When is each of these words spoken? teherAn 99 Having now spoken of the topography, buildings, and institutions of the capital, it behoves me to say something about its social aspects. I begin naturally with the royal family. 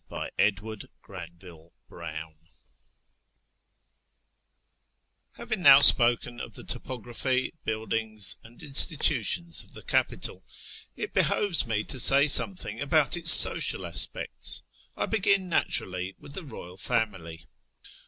teherAn 0.09 0.89
99 1.07 2.39
Having 5.33 5.61
now 5.61 5.79
spoken 5.79 6.39
of 6.39 6.55
the 6.55 6.63
topography, 6.63 7.53
buildings, 7.65 8.35
and 8.43 8.63
institutions 8.63 9.63
of 9.63 9.73
the 9.73 9.83
capital, 9.83 10.43
it 10.95 11.13
behoves 11.13 11.67
me 11.67 11.83
to 11.83 11.99
say 11.99 12.25
something 12.27 12.81
about 12.81 13.15
its 13.15 13.29
social 13.31 13.85
aspects. 13.85 14.63
I 14.97 15.05
begin 15.05 15.47
naturally 15.47 16.15
with 16.17 16.33
the 16.33 16.45
royal 16.45 16.77
family. 16.77 17.45